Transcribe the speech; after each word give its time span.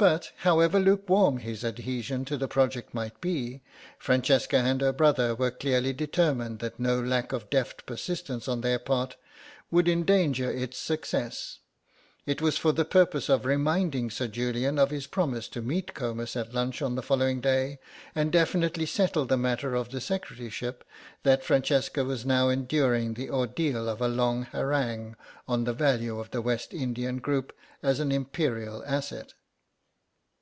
But, 0.00 0.30
however 0.42 0.78
lukewarm 0.78 1.38
his 1.38 1.64
adhesion 1.64 2.24
to 2.26 2.36
the 2.36 2.46
project 2.46 2.94
might 2.94 3.20
be, 3.20 3.62
Francesca 3.98 4.58
and 4.58 4.80
her 4.80 4.92
brother 4.92 5.34
were 5.34 5.50
clearly 5.50 5.92
determined 5.92 6.60
that 6.60 6.78
no 6.78 7.00
lack 7.00 7.32
of 7.32 7.50
deft 7.50 7.84
persistence 7.84 8.46
on 8.46 8.60
their 8.60 8.78
part 8.78 9.16
should 9.74 9.88
endanger 9.88 10.48
its 10.52 10.78
success. 10.78 11.58
It 12.26 12.40
was 12.40 12.56
for 12.56 12.70
the 12.70 12.84
purpose 12.84 13.28
of 13.28 13.44
reminding 13.44 14.10
Sir 14.10 14.28
Julian 14.28 14.78
of 14.78 14.90
his 14.92 15.08
promise 15.08 15.48
to 15.48 15.60
meet 15.60 15.94
Comus 15.94 16.36
at 16.36 16.54
lunch 16.54 16.80
on 16.80 16.94
the 16.94 17.02
following 17.02 17.40
day, 17.40 17.80
and 18.14 18.30
definitely 18.30 18.86
settle 18.86 19.24
the 19.24 19.36
matter 19.36 19.74
of 19.74 19.88
the 19.88 20.00
secretaryship 20.00 20.84
that 21.24 21.42
Francesca 21.44 22.04
was 22.04 22.24
now 22.24 22.50
enduring 22.50 23.14
the 23.14 23.30
ordeal 23.30 23.88
of 23.88 24.00
a 24.00 24.06
long 24.06 24.44
harangue 24.52 25.16
on 25.48 25.64
the 25.64 25.72
value 25.74 26.20
of 26.20 26.30
the 26.30 26.40
West 26.40 26.72
Indian 26.72 27.18
group 27.18 27.52
as 27.82 27.98
an 27.98 28.12
Imperial 28.12 28.84
asset. 28.86 29.34